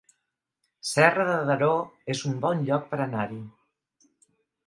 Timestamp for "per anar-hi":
2.95-3.41